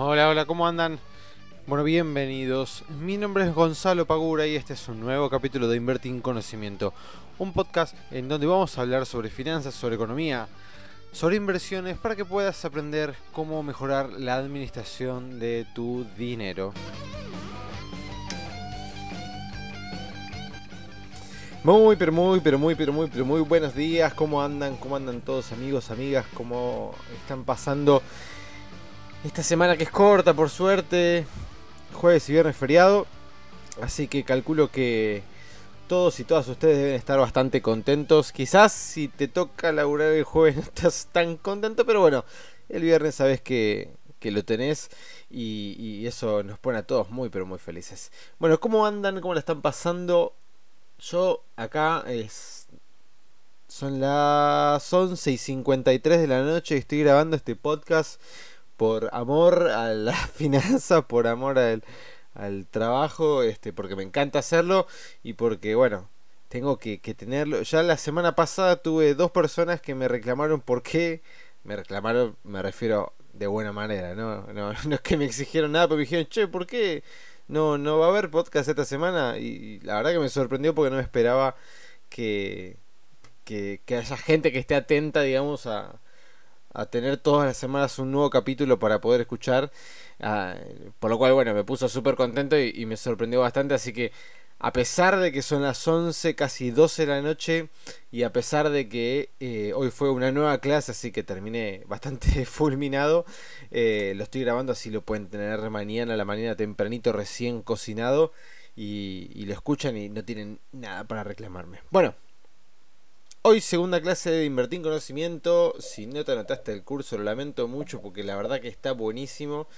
Hola, 0.00 0.28
hola, 0.28 0.44
¿cómo 0.44 0.64
andan? 0.64 1.00
Bueno, 1.66 1.82
bienvenidos. 1.82 2.84
Mi 3.00 3.16
nombre 3.16 3.42
es 3.42 3.52
Gonzalo 3.52 4.06
Pagura 4.06 4.46
y 4.46 4.54
este 4.54 4.74
es 4.74 4.86
un 4.86 5.00
nuevo 5.00 5.28
capítulo 5.28 5.66
de 5.66 5.76
Invertir 5.76 6.12
en 6.12 6.20
Conocimiento, 6.20 6.94
un 7.40 7.52
podcast 7.52 7.96
en 8.12 8.28
donde 8.28 8.46
vamos 8.46 8.78
a 8.78 8.82
hablar 8.82 9.06
sobre 9.06 9.28
finanzas, 9.28 9.74
sobre 9.74 9.96
economía, 9.96 10.46
sobre 11.10 11.34
inversiones 11.34 11.98
para 11.98 12.14
que 12.14 12.24
puedas 12.24 12.64
aprender 12.64 13.16
cómo 13.32 13.60
mejorar 13.64 14.10
la 14.10 14.36
administración 14.36 15.40
de 15.40 15.66
tu 15.74 16.06
dinero. 16.16 16.72
Muy, 21.64 21.96
pero 21.96 22.12
muy, 22.12 22.38
pero 22.38 22.56
muy, 22.56 22.76
pero 22.76 22.92
muy, 22.92 23.08
pero 23.08 23.24
muy 23.24 23.40
buenos 23.40 23.74
días. 23.74 24.14
¿Cómo 24.14 24.40
andan? 24.40 24.76
¿Cómo 24.76 24.94
andan 24.94 25.22
todos 25.22 25.50
amigos, 25.50 25.90
amigas? 25.90 26.24
¿Cómo 26.34 26.94
están 27.20 27.42
pasando 27.42 28.00
esta 29.24 29.42
semana 29.42 29.76
que 29.76 29.84
es 29.84 29.90
corta, 29.90 30.34
por 30.34 30.50
suerte? 30.50 31.26
Jueves 31.92 32.28
y 32.28 32.32
viernes 32.32 32.56
feriado. 32.56 33.06
Así 33.80 34.08
que 34.08 34.24
calculo 34.24 34.70
que 34.70 35.22
todos 35.88 36.20
y 36.20 36.24
todas 36.24 36.46
ustedes 36.48 36.76
deben 36.76 36.94
estar 36.94 37.18
bastante 37.18 37.62
contentos. 37.62 38.32
Quizás 38.32 38.72
si 38.72 39.08
te 39.08 39.28
toca 39.28 39.72
laburar 39.72 40.12
el 40.12 40.24
jueves 40.24 40.56
no 40.56 40.62
estás 40.62 41.08
tan 41.12 41.36
contento, 41.36 41.84
pero 41.86 42.00
bueno, 42.00 42.24
el 42.68 42.82
viernes 42.82 43.16
sabes 43.16 43.40
que, 43.40 43.90
que 44.20 44.30
lo 44.30 44.44
tenés 44.44 44.90
y, 45.30 45.76
y, 45.78 46.06
eso 46.06 46.42
nos 46.42 46.58
pone 46.58 46.78
a 46.78 46.86
todos 46.86 47.10
muy, 47.10 47.28
pero 47.28 47.46
muy 47.46 47.58
felices. 47.58 48.12
Bueno, 48.38 48.60
¿cómo 48.60 48.86
andan? 48.86 49.20
¿Cómo 49.20 49.34
la 49.34 49.40
están 49.40 49.62
pasando? 49.62 50.34
Yo 50.98 51.42
acá 51.56 52.04
es... 52.06 52.66
Son 53.68 54.00
las 54.00 54.90
11 54.90 55.30
y 55.30 55.36
53 55.36 56.20
de 56.20 56.26
la 56.26 56.42
noche 56.42 56.76
y 56.76 56.78
estoy 56.78 57.00
grabando 57.00 57.36
este 57.36 57.54
podcast 57.54 58.18
por 58.78 59.10
amor 59.12 59.68
a 59.68 59.92
la 59.92 60.14
finanza, 60.34 61.02
por 61.02 61.26
amor 61.26 61.58
al, 61.58 61.84
al 62.32 62.66
trabajo, 62.66 63.42
este, 63.42 63.74
porque 63.74 63.96
me 63.96 64.04
encanta 64.04 64.38
hacerlo 64.38 64.86
y 65.22 65.34
porque, 65.34 65.74
bueno, 65.74 66.08
tengo 66.48 66.78
que, 66.78 67.00
que, 67.00 67.12
tenerlo. 67.14 67.60
Ya 67.62 67.82
la 67.82 67.98
semana 67.98 68.34
pasada 68.34 68.76
tuve 68.76 69.14
dos 69.14 69.32
personas 69.32 69.82
que 69.82 69.94
me 69.94 70.08
reclamaron 70.08 70.62
por 70.62 70.82
qué. 70.82 71.22
Me 71.64 71.76
reclamaron, 71.76 72.36
me 72.44 72.62
refiero 72.62 73.12
de 73.34 73.46
buena 73.48 73.72
manera, 73.72 74.14
¿no? 74.14 74.46
No, 74.54 74.72
es 74.94 75.00
que 75.02 75.16
me 75.18 75.26
exigieron 75.26 75.72
nada, 75.72 75.88
pero 75.88 75.96
me 75.96 76.02
dijeron, 76.04 76.26
che, 76.28 76.48
¿por 76.48 76.66
qué? 76.66 77.02
no, 77.48 77.78
no 77.78 77.98
va 77.98 78.06
a 78.06 78.08
haber 78.10 78.30
podcast 78.30 78.68
esta 78.68 78.84
semana. 78.84 79.38
Y, 79.38 79.80
la 79.80 79.96
verdad 79.96 80.12
que 80.12 80.18
me 80.20 80.28
sorprendió 80.28 80.74
porque 80.74 80.90
no 80.90 81.00
esperaba 81.00 81.56
que, 82.08 82.76
que, 83.44 83.82
que 83.84 83.96
haya 83.96 84.16
gente 84.16 84.52
que 84.52 84.58
esté 84.60 84.76
atenta, 84.76 85.22
digamos, 85.22 85.66
a, 85.66 86.00
a 86.72 86.86
tener 86.86 87.16
todas 87.16 87.46
las 87.46 87.56
semanas 87.56 87.98
un 87.98 88.12
nuevo 88.12 88.30
capítulo 88.30 88.78
para 88.78 89.00
poder 89.00 89.20
escuchar. 89.22 89.70
Uh, 90.20 90.90
por 90.98 91.10
lo 91.10 91.18
cual, 91.18 91.32
bueno, 91.32 91.54
me 91.54 91.64
puso 91.64 91.88
súper 91.88 92.14
contento 92.16 92.58
y, 92.58 92.84
me 92.86 92.96
sorprendió 92.96 93.40
bastante. 93.40 93.74
Así 93.74 93.92
que 93.92 94.12
a 94.58 94.72
pesar 94.72 95.18
de 95.18 95.30
que 95.32 95.42
son 95.42 95.62
las 95.62 95.86
11, 95.86 96.34
casi 96.34 96.70
12 96.70 97.06
de 97.06 97.12
la 97.12 97.22
noche, 97.22 97.68
y 98.10 98.24
a 98.24 98.32
pesar 98.32 98.70
de 98.70 98.88
que 98.88 99.30
eh, 99.40 99.72
hoy 99.74 99.90
fue 99.90 100.10
una 100.10 100.32
nueva 100.32 100.58
clase, 100.58 100.92
así 100.92 101.12
que 101.12 101.22
terminé 101.22 101.84
bastante 101.86 102.44
fulminado, 102.46 103.24
eh, 103.70 104.14
lo 104.16 104.24
estoy 104.24 104.42
grabando 104.42 104.72
así 104.72 104.90
lo 104.90 105.02
pueden 105.02 105.28
tener 105.28 105.70
mañana 105.70 106.14
a 106.14 106.16
la 106.16 106.24
mañana 106.24 106.56
tempranito 106.56 107.12
recién 107.12 107.62
cocinado, 107.62 108.32
y, 108.74 109.30
y 109.34 109.46
lo 109.46 109.52
escuchan 109.54 109.96
y 109.96 110.08
no 110.08 110.24
tienen 110.24 110.60
nada 110.72 111.04
para 111.04 111.24
reclamarme. 111.24 111.80
Bueno, 111.90 112.14
Hoy 113.50 113.62
segunda 113.62 113.98
clase 114.02 114.30
de 114.30 114.44
Invertir 114.44 114.76
en 114.76 114.82
Conocimiento. 114.82 115.74
Si 115.78 116.06
no 116.06 116.22
te 116.22 116.32
anotaste 116.32 116.70
el 116.70 116.84
curso, 116.84 117.16
lo 117.16 117.24
lamento 117.24 117.66
mucho 117.66 118.02
porque 118.02 118.22
la 118.22 118.36
verdad 118.36 118.60
que 118.60 118.68
está 118.68 118.92
buenísimo. 118.92 119.68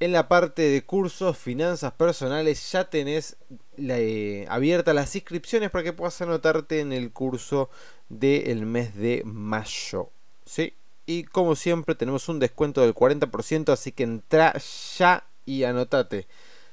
en 0.00 0.12
la 0.12 0.28
parte 0.28 0.62
de 0.62 0.82
cursos, 0.82 1.36
finanzas 1.36 1.92
personales, 1.92 2.72
ya 2.72 2.88
tenés 2.88 3.36
eh, 3.76 4.46
abiertas 4.48 4.94
las 4.94 5.14
inscripciones 5.14 5.70
para 5.70 5.84
que 5.84 5.92
puedas 5.92 6.20
anotarte 6.22 6.80
en 6.80 6.94
el 6.94 7.12
curso 7.12 7.68
del 8.08 8.64
mes 8.64 8.96
de 8.96 9.20
mayo. 9.26 10.08
¿sí? 10.46 10.72
Y 11.04 11.24
como 11.24 11.54
siempre 11.54 11.94
tenemos 11.94 12.30
un 12.30 12.38
descuento 12.38 12.80
del 12.80 12.94
40%, 12.94 13.70
así 13.70 13.92
que 13.92 14.04
entra 14.04 14.54
ya 14.96 15.26
y 15.44 15.64
anotate. 15.64 16.26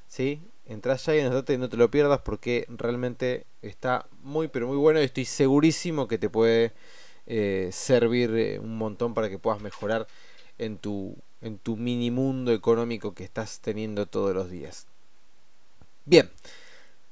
¿sí? 0.07 0.41
Entra 0.67 0.95
ya 0.97 1.15
y 1.15 1.21
anotate 1.21 1.53
y 1.53 1.57
no 1.57 1.69
te 1.69 1.77
lo 1.77 1.89
pierdas 1.89 2.19
porque 2.19 2.65
realmente 2.69 3.45
está 3.61 4.05
muy 4.21 4.49
pero 4.49 4.67
muy 4.67 4.77
bueno 4.77 5.01
y 5.01 5.05
estoy 5.05 5.25
segurísimo 5.25 6.07
que 6.07 6.17
te 6.17 6.29
puede 6.29 6.73
eh, 7.25 7.69
servir 7.71 8.35
eh, 8.35 8.59
un 8.59 8.77
montón 8.77 9.13
para 9.13 9.29
que 9.29 9.39
puedas 9.39 9.61
mejorar 9.61 10.07
en 10.57 10.77
tu 10.77 11.15
en 11.41 11.57
tu 11.57 11.77
mini 11.77 12.11
mundo 12.11 12.51
económico 12.51 13.13
que 13.13 13.23
estás 13.23 13.59
teniendo 13.59 14.05
todos 14.05 14.33
los 14.33 14.49
días. 14.49 14.87
Bien, 16.05 16.29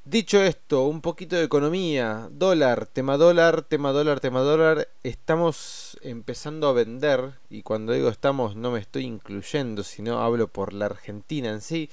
dicho 0.06 0.42
esto, 0.42 0.86
un 0.86 1.02
poquito 1.02 1.36
de 1.36 1.44
economía, 1.44 2.30
dólar, 2.32 2.88
tema 2.88 3.18
dólar, 3.18 3.64
tema 3.64 3.92
dólar, 3.92 4.20
tema 4.20 4.40
dólar, 4.40 4.88
estamos 5.04 5.98
empezando 6.02 6.68
a 6.68 6.74
vender, 6.74 7.34
y 7.50 7.62
cuando 7.62 7.94
digo 7.94 8.10
estamos 8.10 8.56
no 8.56 8.72
me 8.72 8.80
estoy 8.80 9.04
incluyendo, 9.04 9.84
sino 9.84 10.22
hablo 10.22 10.48
por 10.48 10.74
la 10.74 10.86
Argentina 10.86 11.50
en 11.50 11.62
sí, 11.62 11.90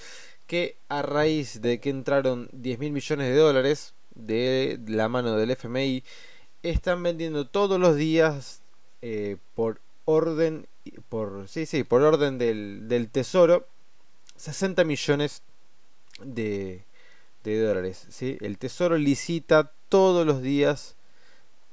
que 0.53 0.77
a 0.91 1.01
raíz 1.01 1.63
de 1.63 1.81
que 1.81 1.89
entraron 1.89 2.51
10 2.53 2.79
mil 2.79 2.93
millones 2.93 3.27
de 3.27 3.37
dólares 3.37 3.95
de 4.15 4.79
la 4.87 5.09
mano 5.09 5.35
del 5.39 5.53
FMI, 5.53 6.05
están 6.63 7.03
vendiendo 7.03 7.47
todos 7.47 7.81
los 7.81 7.97
días 7.97 8.61
eh, 9.01 9.39
por 9.55 9.81
orden 10.05 10.67
por 11.09 11.49
sí 11.49 11.65
sí 11.65 11.85
por 11.85 12.03
orden 12.03 12.37
del, 12.37 12.87
del 12.87 13.09
tesoro 13.09 13.67
60 14.37 14.85
millones 14.85 15.41
de, 16.23 16.85
de 17.45 17.63
dólares 17.63 18.07
¿sí? 18.11 18.37
el 18.43 18.59
tesoro 18.59 18.99
licita 18.99 19.73
todos 19.89 20.27
los 20.27 20.43
días 20.43 20.97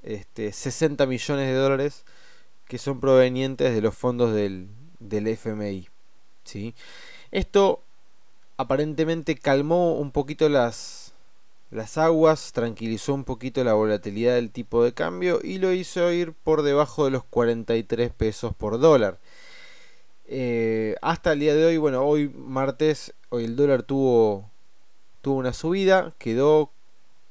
este 0.04 0.54
60 0.54 1.06
millones 1.06 1.48
de 1.48 1.54
dólares 1.54 2.06
que 2.64 2.78
son 2.78 3.02
provenientes 3.02 3.76
de 3.76 3.82
los 3.82 3.94
fondos 3.94 4.34
del, 4.34 4.70
del 5.00 5.28
FMI 5.28 5.90
¿sí? 6.46 6.74
esto 7.32 7.84
aparentemente 8.60 9.36
calmó 9.38 9.94
un 9.94 10.12
poquito 10.12 10.50
las 10.50 11.14
las 11.72 11.98
aguas, 11.98 12.52
tranquilizó 12.52 13.14
un 13.14 13.24
poquito 13.24 13.64
la 13.64 13.74
volatilidad 13.74 14.36
del 14.36 14.52
tipo 14.52 14.84
de 14.84 14.94
cambio 14.94 15.40
y 15.42 15.60
lo 15.60 15.72
hizo 15.72 16.12
ir 16.12 16.34
por 16.34 16.64
debajo 16.64 17.06
de 17.06 17.12
los 17.12 17.24
43 17.24 18.12
pesos 18.12 18.54
por 18.56 18.80
dólar. 18.80 19.20
Eh, 20.26 20.96
hasta 21.02 21.32
el 21.32 21.40
día 21.40 21.56
de 21.56 21.66
hoy, 21.66 21.78
bueno, 21.78 22.04
hoy 22.04 22.28
martes, 22.28 23.14
hoy 23.30 23.46
el 23.46 23.56
dólar 23.56 23.84
tuvo, 23.84 24.52
tuvo 25.22 25.36
una 25.38 25.54
subida, 25.54 26.14
quedó 26.18 26.72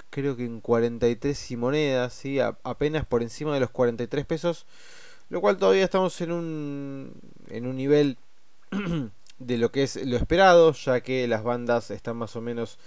creo 0.08 0.34
que 0.34 0.46
en 0.46 0.60
43 0.62 1.50
y 1.50 1.56
monedas, 1.56 2.14
¿sí? 2.14 2.38
apenas 2.40 3.04
por 3.04 3.22
encima 3.22 3.52
de 3.52 3.60
los 3.60 3.70
43 3.70 4.24
pesos, 4.24 4.66
lo 5.28 5.42
cual 5.42 5.58
todavía 5.58 5.84
estamos 5.84 6.18
en 6.22 6.32
un, 6.32 7.12
en 7.48 7.66
un 7.66 7.76
nivel 7.76 8.16
de 9.38 9.58
lo 9.58 9.70
que 9.70 9.84
es 9.84 9.96
lo 10.04 10.16
esperado, 10.16 10.72
ya 10.72 11.00
que 11.00 11.26
las 11.28 11.42
bandas 11.42 11.90
están 11.90 12.16
más 12.16 12.36
o 12.36 12.40
menos 12.40 12.78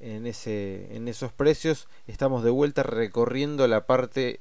en, 0.00 0.26
ese, 0.26 0.94
en 0.94 1.08
esos 1.08 1.32
precios. 1.32 1.88
Estamos 2.06 2.44
de 2.44 2.50
vuelta 2.50 2.82
recorriendo 2.82 3.66
la 3.66 3.86
parte 3.86 4.40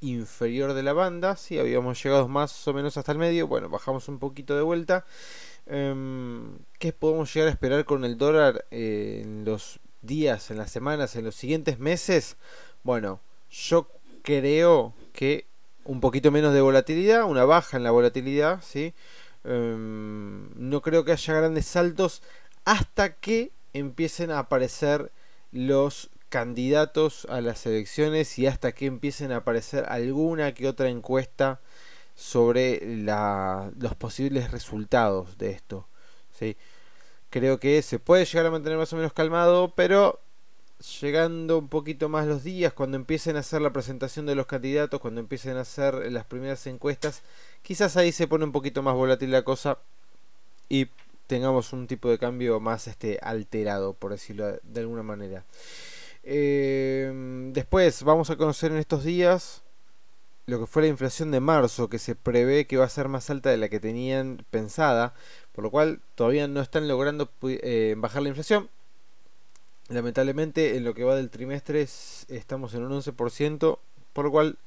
inferior 0.00 0.74
de 0.74 0.82
la 0.82 0.92
banda. 0.92 1.36
Si 1.36 1.58
habíamos 1.58 2.02
llegado 2.02 2.28
más 2.28 2.66
o 2.66 2.72
menos 2.74 2.96
hasta 2.96 3.12
el 3.12 3.18
medio. 3.18 3.46
Bueno, 3.46 3.68
bajamos 3.68 4.08
un 4.08 4.18
poquito 4.18 4.56
de 4.56 4.62
vuelta. 4.62 5.04
Um, 5.66 6.58
¿Qué 6.78 6.92
podemos 6.92 7.32
llegar 7.32 7.48
a 7.48 7.52
esperar 7.52 7.84
con 7.84 8.04
el 8.04 8.18
dólar 8.18 8.64
eh, 8.70 9.20
en 9.22 9.44
los 9.44 9.78
días, 10.02 10.50
en 10.50 10.58
las 10.58 10.72
semanas, 10.72 11.14
en 11.16 11.24
los 11.24 11.36
siguientes 11.36 11.78
meses? 11.78 12.36
Bueno, 12.82 13.20
yo 13.50 13.88
creo 14.22 14.94
que 15.12 15.46
un 15.84 16.00
poquito 16.00 16.30
menos 16.30 16.52
de 16.54 16.60
volatilidad, 16.60 17.24
una 17.24 17.44
baja 17.44 17.76
en 17.76 17.84
la 17.84 17.90
volatilidad, 17.90 18.60
¿sí? 18.62 18.94
Um, 19.44 20.50
no 20.54 20.82
creo 20.82 21.04
que 21.04 21.12
haya 21.12 21.34
grandes 21.34 21.66
saltos 21.66 22.22
hasta 22.64 23.14
que 23.14 23.52
empiecen 23.72 24.30
a 24.30 24.38
aparecer 24.38 25.10
los 25.50 26.10
candidatos 26.28 27.26
a 27.28 27.40
las 27.40 27.66
elecciones 27.66 28.38
y 28.38 28.46
hasta 28.46 28.72
que 28.72 28.86
empiecen 28.86 29.32
a 29.32 29.38
aparecer 29.38 29.84
alguna 29.88 30.54
que 30.54 30.68
otra 30.68 30.88
encuesta 30.88 31.60
sobre 32.14 32.80
los 32.84 33.94
posibles 33.96 34.50
resultados 34.50 35.38
de 35.38 35.50
esto. 35.50 35.88
¿sí? 36.38 36.56
creo 37.32 37.58
que 37.58 37.80
se 37.80 37.98
puede 37.98 38.26
llegar 38.26 38.46
a 38.46 38.50
mantener 38.50 38.78
más 38.78 38.92
o 38.92 38.96
menos 38.96 39.14
calmado, 39.14 39.74
pero 39.74 40.20
llegando 40.82 41.58
un 41.58 41.68
poquito 41.68 42.08
más 42.08 42.26
los 42.26 42.44
días, 42.44 42.72
cuando 42.72 42.96
empiecen 42.96 43.36
a 43.36 43.40
hacer 43.40 43.62
la 43.62 43.72
presentación 43.72 44.26
de 44.26 44.34
los 44.34 44.46
candidatos, 44.46 45.00
cuando 45.00 45.20
empiecen 45.20 45.56
a 45.56 45.60
hacer 45.60 46.10
las 46.12 46.24
primeras 46.24 46.66
encuestas, 46.66 47.22
quizás 47.62 47.96
ahí 47.96 48.12
se 48.12 48.26
pone 48.26 48.44
un 48.44 48.52
poquito 48.52 48.82
más 48.82 48.94
volátil 48.94 49.30
la 49.30 49.42
cosa 49.42 49.78
y 50.68 50.88
tengamos 51.26 51.72
un 51.72 51.86
tipo 51.86 52.08
de 52.10 52.18
cambio 52.18 52.60
más 52.60 52.88
este 52.88 53.18
alterado, 53.22 53.94
por 53.94 54.10
decirlo 54.10 54.58
de 54.62 54.80
alguna 54.80 55.02
manera. 55.02 55.44
Eh, 56.24 57.10
después 57.52 58.02
vamos 58.02 58.30
a 58.30 58.36
conocer 58.36 58.70
en 58.72 58.78
estos 58.78 59.04
días 59.04 59.62
lo 60.46 60.60
que 60.60 60.66
fue 60.66 60.82
la 60.82 60.88
inflación 60.88 61.30
de 61.30 61.40
marzo, 61.40 61.88
que 61.88 61.98
se 61.98 62.14
prevé 62.14 62.66
que 62.66 62.76
va 62.76 62.84
a 62.84 62.88
ser 62.88 63.08
más 63.08 63.30
alta 63.30 63.50
de 63.50 63.56
la 63.56 63.68
que 63.68 63.80
tenían 63.80 64.44
pensada, 64.50 65.14
por 65.52 65.64
lo 65.64 65.70
cual 65.70 66.00
todavía 66.14 66.48
no 66.48 66.60
están 66.60 66.88
logrando 66.88 67.30
eh, 67.42 67.94
bajar 67.96 68.22
la 68.22 68.28
inflación. 68.28 68.68
Lamentablemente 69.92 70.76
en 70.76 70.84
lo 70.84 70.94
que 70.94 71.04
va 71.04 71.14
del 71.14 71.30
trimestre 71.30 71.82
estamos 71.82 72.74
en 72.74 72.84
un 72.84 72.92
11%, 72.92 73.78
por 74.12 74.24
lo 74.24 74.30
cual 74.30 74.58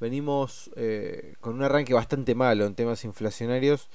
venimos 0.00 0.70
eh, 0.76 1.34
con 1.40 1.54
un 1.54 1.62
arranque 1.62 1.94
bastante 1.94 2.34
malo 2.34 2.66
en 2.66 2.74
temas 2.74 3.04
inflacionarios. 3.04 3.88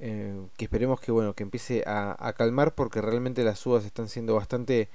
Eh, 0.00 0.46
que 0.56 0.66
esperemos 0.66 1.00
que 1.00 1.10
bueno 1.10 1.34
que 1.34 1.42
empiece 1.42 1.82
a, 1.84 2.32
calmar 2.36 2.74
porque 2.74 3.00
realmente 3.00 3.42
las 3.42 3.58
subas 3.58 3.84
están 3.84 4.08
siendo 4.08 4.34
bastante 4.34 4.88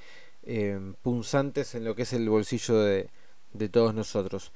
punzantes 1.01 1.75
en 1.75 1.85
lo 1.85 1.95
que 1.95 2.03
es 2.03 2.13
el 2.13 2.29
bolsillo 2.29 2.79
de, 2.79 3.09
de 3.53 3.69
todos 3.69 3.93
nosotros. 3.93 4.51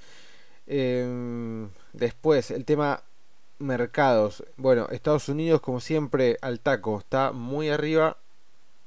Después, 1.94 2.51
el 2.51 2.65
tema 2.65 3.03
mercados. 3.59 4.44
Bueno, 4.57 4.88
Estados 4.91 5.30
Unidos, 5.30 5.62
como 5.62 5.80
siempre, 5.80 6.38
al 6.41 6.59
taco. 6.59 7.00
Está 7.00 7.31
muy 7.31 7.69
arriba. 7.69 8.18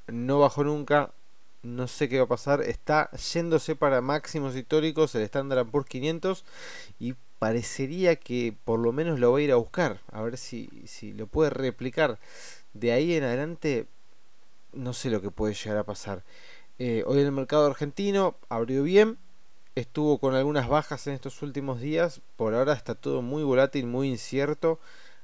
No 0.07 0.41
bajó 0.41 0.65
nunca. 0.65 1.13
No 1.63 1.89
sé 1.89 2.09
qué 2.09 2.19
va 2.19 2.25
a 2.25 2.29
pasar. 2.29 2.63
Está 2.63 3.11
yéndose 3.13 3.77
para 3.77 4.01
máximos 4.01 4.57
históricos 4.57 5.15
el 5.15 5.23
Standard 5.23 5.67
Poor's 5.67 5.89
500. 5.89 6.45
Y 6.99 7.15
parecería 7.39 8.17
que 8.17 8.55
por 8.65 8.81
lo 8.81 8.93
menos 8.93 9.19
lo 9.19 9.33
va 9.33 9.39
a 9.39 9.43
ir 9.43 9.53
a 9.53 9.57
buscar. 9.57 10.01
A 10.13 10.23
ver 10.23 10.37
si, 10.37 10.69
si 10.87 11.13
lo 11.13 11.27
puede 11.27 11.51
replicar. 11.51 12.19
De 12.73 12.93
ahí 12.93 13.15
en 13.15 13.25
adelante, 13.25 13.87
no 14.73 14.93
sé 14.93 15.11
lo 15.11 15.21
que 15.21 15.31
puede 15.31 15.55
llegar 15.55 15.79
a 15.79 15.85
pasar. 15.85 16.23
Eh, 16.79 17.03
hoy 17.07 17.21
en 17.21 17.27
el 17.27 17.33
mercado 17.33 17.67
argentino 17.67 18.37
abrió 18.49 18.83
bien 18.83 19.19
estuvo 19.75 20.19
con 20.19 20.35
algunas 20.35 20.69
bajas 20.69 21.07
en 21.07 21.15
estos 21.15 21.43
últimos 21.43 21.81
días. 21.81 22.21
Por 22.37 22.55
ahora 22.55 22.73
está 22.73 22.95
todo 22.95 23.23
muy 23.23 23.43
volátil, 23.43 23.87
muy 23.87 24.09
incierto. 24.09 24.79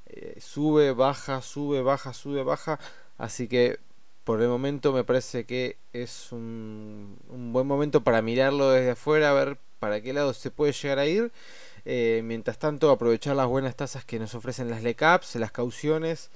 Eh, 0.06 0.38
sube, 0.40 0.92
baja, 0.92 1.42
sube, 1.42 1.82
baja, 1.82 2.12
sube, 2.12 2.42
baja. 2.42 2.78
Así 3.18 3.48
que 3.48 3.78
por 4.26 4.42
el 4.42 4.48
momento 4.48 4.92
me 4.92 5.04
parece 5.04 5.44
que 5.46 5.78
es 5.92 6.32
un, 6.32 7.16
buen 7.52 7.64
momento 7.64 8.02
para 8.02 8.22
mirarlo 8.22 8.72
desde 8.72 8.90
afuera, 8.90 9.30
a 9.30 9.34
ver 9.34 9.56
para 9.78 10.00
qué 10.00 10.12
lado 10.12 10.32
se 10.34 10.50
puede 10.50 10.72
llegar 10.72 10.98
a 10.98 11.06
ir. 11.06 11.30
Eh, 11.84 12.22
mientras 12.24 12.58
tanto, 12.58 12.90
aprovechar 12.90 13.36
las 13.36 13.46
buenas 13.46 13.76
tasas 13.76 14.04
que 14.04 14.18
nos 14.18 14.34
ofrecen 14.34 14.68
las 14.68 14.82
LECAPs, 14.82 15.36
las 15.36 15.52
cauciones. 15.52 16.32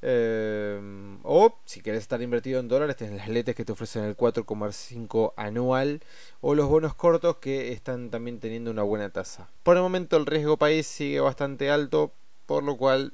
Em, 0.00 1.18
o 1.22 1.58
si 1.66 1.82
quieres 1.82 2.00
estar 2.00 2.22
invertido 2.22 2.60
en 2.60 2.68
dólares, 2.68 2.96
tienes 2.96 3.18
las 3.18 3.28
letes 3.28 3.54
que 3.54 3.66
te 3.66 3.72
ofrecen 3.72 4.04
el 4.04 4.16
4,5 4.16 5.34
anual 5.36 6.00
o 6.40 6.54
los 6.54 6.66
bonos 6.66 6.94
cortos 6.94 7.36
que 7.36 7.72
están 7.72 8.08
también 8.08 8.40
teniendo 8.40 8.70
una 8.70 8.84
buena 8.84 9.10
tasa. 9.10 9.50
Por 9.62 9.76
el 9.76 9.82
momento 9.82 10.16
el 10.16 10.24
riesgo 10.24 10.56
país 10.56 10.86
sigue 10.86 11.20
bastante 11.20 11.68
alto, 11.70 12.10
por 12.46 12.62
lo 12.62 12.78
cual 12.78 13.12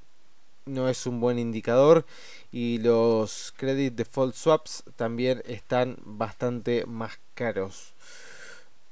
no 0.70 0.88
es 0.88 1.06
un 1.06 1.20
buen 1.20 1.38
indicador 1.38 2.04
y 2.52 2.78
los 2.78 3.52
credit 3.56 3.94
default 3.94 4.34
swaps 4.34 4.84
también 4.96 5.42
están 5.46 5.96
bastante 6.04 6.86
más 6.86 7.18
caros. 7.34 7.94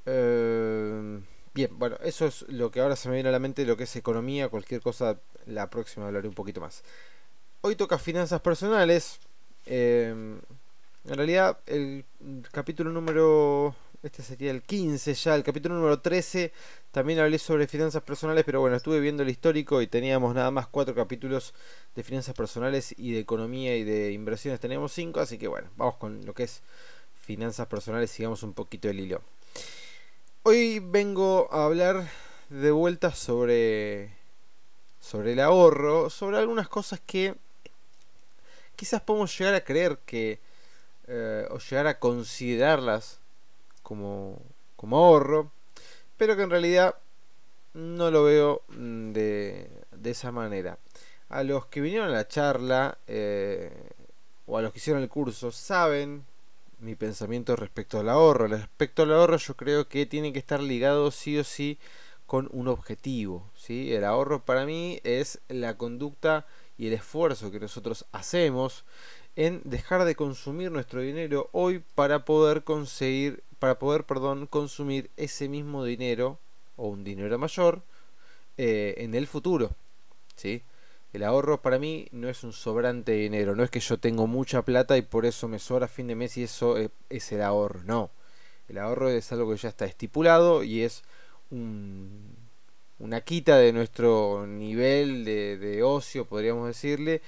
Em, 0.05 1.23
bien, 1.53 1.77
bueno, 1.77 1.97
eso 2.03 2.25
es 2.25 2.43
lo 2.49 2.71
que 2.71 2.81
ahora 2.81 2.95
se 2.95 3.09
me 3.09 3.15
viene 3.15 3.29
a 3.29 3.31
la 3.31 3.39
mente, 3.39 3.65
lo 3.65 3.77
que 3.77 3.83
es 3.83 3.95
economía, 3.95 4.49
cualquier 4.49 4.81
cosa, 4.81 5.19
la 5.45 5.69
próxima 5.69 6.07
hablaré 6.07 6.27
un 6.27 6.33
poquito 6.33 6.61
más. 6.61 6.83
Hoy 7.61 7.75
toca 7.75 7.97
finanzas 7.97 8.41
personales. 8.41 9.19
Em, 9.65 10.39
en 11.05 11.15
realidad, 11.15 11.59
el 11.65 12.05
capítulo 12.51 12.91
número. 12.91 13.75
Este 14.01 14.23
sería 14.23 14.51
el 14.51 14.61
15 14.63 15.13
ya. 15.13 15.35
El 15.35 15.43
capítulo 15.43 15.75
número 15.75 15.99
13 15.99 16.53
también 16.91 17.19
hablé 17.19 17.37
sobre 17.37 17.67
finanzas 17.67 18.01
personales. 18.01 18.45
Pero 18.45 18.61
bueno, 18.61 18.77
estuve 18.77 19.01
viendo 19.01 19.23
el 19.23 19.29
histórico 19.29 19.81
y 19.81 19.87
teníamos 19.87 20.33
nada 20.33 20.51
más 20.51 20.67
cuatro 20.67 20.95
capítulos 20.95 21.53
de 21.95 22.03
finanzas 22.03 22.33
personales 22.33 22.95
y 22.97 23.11
de 23.11 23.19
economía 23.19 23.75
y 23.75 23.83
de 23.83 24.13
inversiones. 24.13 24.61
Teníamos 24.61 24.93
cinco. 24.93 25.19
Así 25.19 25.37
que 25.37 25.49
bueno, 25.49 25.69
vamos 25.75 25.95
con 25.95 26.25
lo 26.25 26.33
que 26.33 26.43
es 26.43 26.61
finanzas 27.21 27.67
personales. 27.67 28.09
Sigamos 28.09 28.41
un 28.43 28.53
poquito 28.53 28.87
el 28.89 29.01
hilo. 29.01 29.21
Hoy 30.43 30.79
vengo 30.79 31.49
a 31.51 31.65
hablar 31.65 32.09
de 32.47 32.71
vuelta 32.71 33.13
sobre. 33.13 34.13
Sobre 35.01 35.33
el 35.33 35.41
ahorro. 35.41 36.09
Sobre 36.09 36.37
algunas 36.37 36.69
cosas 36.69 37.01
que 37.05 37.35
quizás 38.77 39.01
podemos 39.01 39.37
llegar 39.37 39.55
a 39.55 39.65
creer 39.65 39.99
que 40.05 40.39
eh, 41.07 41.45
o 41.51 41.57
llegar 41.57 41.87
a 41.87 41.99
considerarlas 41.99 43.18
como, 43.89 44.39
como 44.75 44.97
ahorro, 44.97 45.51
pero 46.15 46.35
que 46.35 46.43
en 46.43 46.51
realidad 46.51 46.93
no 47.73 48.11
lo 48.11 48.23
veo 48.23 48.61
mm, 48.67 49.13
de, 49.13 49.67
de 49.91 50.11
esa 50.11 50.31
manera. 50.31 50.77
A 51.29 51.41
los 51.41 51.65
que 51.65 51.81
vinieron 51.81 52.09
a 52.09 52.13
la 52.13 52.27
charla 52.27 52.99
eh, 53.07 53.71
o 54.45 54.59
a 54.59 54.61
los 54.61 54.71
que 54.71 54.77
hicieron 54.77 55.01
el 55.01 55.09
curso 55.09 55.51
saben 55.51 56.23
mi 56.79 56.93
pensamiento 56.93 57.55
respecto 57.55 57.99
al 57.99 58.09
ahorro. 58.09 58.45
Respecto 58.45 59.01
al 59.01 59.11
ahorro 59.11 59.37
yo 59.37 59.55
creo 59.55 59.87
que 59.87 60.05
tiene 60.05 60.33
que 60.33 60.39
estar 60.39 60.59
ligado 60.59 61.09
sí 61.09 61.39
o 61.39 61.43
sí 61.43 61.79
con 62.27 62.47
un 62.51 62.67
objetivo. 62.67 63.49
¿sí? 63.55 63.91
El 63.91 64.03
ahorro 64.03 64.45
para 64.45 64.67
mí 64.67 64.99
es 65.03 65.39
la 65.47 65.77
conducta 65.77 66.45
y 66.77 66.85
el 66.85 66.93
esfuerzo 66.93 67.49
que 67.49 67.59
nosotros 67.59 68.05
hacemos 68.11 68.85
en 69.35 69.61
dejar 69.63 70.05
de 70.05 70.15
consumir 70.15 70.71
nuestro 70.71 71.01
dinero 71.01 71.49
hoy 71.53 71.83
para 71.95 72.23
poder 72.23 72.63
conseguir 72.63 73.41
para 73.59 73.79
poder 73.79 74.05
perdón 74.05 74.47
consumir 74.47 75.09
ese 75.17 75.49
mismo 75.49 75.83
dinero 75.83 76.39
o 76.75 76.87
un 76.87 77.03
dinero 77.03 77.37
mayor 77.37 77.83
eh, 78.57 78.95
en 78.97 79.15
el 79.15 79.27
futuro 79.27 79.71
¿sí? 80.35 80.63
el 81.13 81.23
ahorro 81.23 81.61
para 81.61 81.79
mí 81.79 82.07
no 82.11 82.29
es 82.29 82.43
un 82.43 82.53
sobrante 82.53 83.11
de 83.11 83.19
dinero 83.19 83.55
no 83.55 83.63
es 83.63 83.69
que 83.69 83.79
yo 83.79 83.99
tengo 83.99 84.27
mucha 84.27 84.61
plata 84.63 84.97
y 84.97 85.01
por 85.01 85.25
eso 85.25 85.47
me 85.47 85.59
sobra 85.59 85.85
a 85.85 85.89
fin 85.89 86.07
de 86.07 86.15
mes 86.15 86.37
y 86.37 86.43
eso 86.43 86.77
es, 86.77 86.89
es 87.09 87.31
el 87.31 87.41
ahorro 87.41 87.81
no 87.83 88.11
el 88.69 88.77
ahorro 88.77 89.09
es 89.09 89.31
algo 89.31 89.51
que 89.51 89.57
ya 89.57 89.69
está 89.69 89.85
estipulado 89.85 90.63
y 90.63 90.83
es 90.83 91.03
un, 91.49 92.35
una 92.99 93.21
quita 93.21 93.57
de 93.57 93.73
nuestro 93.73 94.45
nivel 94.45 95.25
de, 95.25 95.81
ocio, 95.83 96.25
podríamos 96.25 96.67
decirle, 96.67 97.21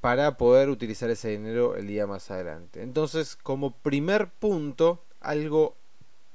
para 0.00 0.36
poder 0.36 0.68
utilizar 0.68 1.08
ese 1.10 1.30
dinero 1.30 1.76
el 1.76 1.86
día 1.86 2.06
más 2.06 2.30
adelante. 2.30 2.82
Entonces, 2.82 3.36
como 3.36 3.76
primer 3.76 4.28
punto, 4.28 5.04
algo 5.20 5.76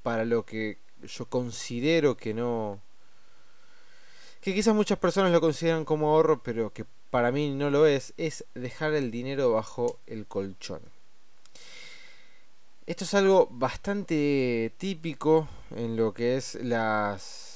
para 0.02 0.26
lo 0.26 0.46
que 0.46 0.78
yo 1.04 1.26
considero 1.26 2.18
que 2.18 2.34
no... 2.34 2.82
que 4.42 4.54
quizás 4.54 4.76
muchas 4.76 5.00
personas 5.00 5.32
lo 5.32 5.42
consideran 5.42 5.86
como 5.86 6.10
ahorro, 6.10 6.42
pero 6.44 6.72
que 6.72 6.86
para 7.10 7.32
mí 7.32 7.50
no 7.50 7.70
lo 7.70 7.86
es, 7.86 8.14
es 8.18 8.46
dejar 8.54 8.94
el 8.94 9.12
dinero 9.12 9.52
bajo 9.52 10.00
el 10.08 10.26
colchón. 10.26 10.82
Esto 12.86 13.06
es 13.06 13.14
algo 13.14 13.48
bastante 13.50 14.74
típico 14.78 15.48
en 15.76 15.96
lo 15.96 16.14
que 16.14 16.36
es 16.36 16.56
las 16.56 17.54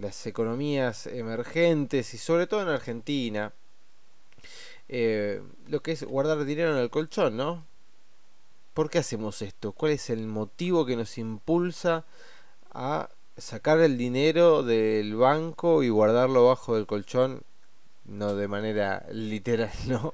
las 0.00 0.26
economías 0.26 1.06
emergentes 1.06 2.12
y 2.14 2.18
sobre 2.18 2.46
todo 2.46 2.62
en 2.62 2.68
Argentina, 2.68 3.52
eh, 4.88 5.42
lo 5.68 5.82
que 5.82 5.92
es 5.92 6.04
guardar 6.04 6.44
dinero 6.44 6.72
en 6.72 6.78
el 6.78 6.90
colchón, 6.90 7.36
¿no? 7.36 7.64
¿Por 8.76 8.90
qué 8.90 8.98
hacemos 8.98 9.40
esto? 9.40 9.72
¿Cuál 9.72 9.92
es 9.92 10.10
el 10.10 10.26
motivo 10.26 10.84
que 10.84 10.96
nos 10.96 11.16
impulsa 11.16 12.04
a 12.74 13.08
sacar 13.38 13.80
el 13.80 13.96
dinero 13.96 14.62
del 14.62 15.16
banco 15.16 15.82
y 15.82 15.88
guardarlo 15.88 16.48
bajo 16.48 16.74
del 16.76 16.86
colchón? 16.86 17.42
No 18.04 18.34
de 18.34 18.48
manera 18.48 19.06
literal, 19.10 19.72
¿no? 19.88 20.12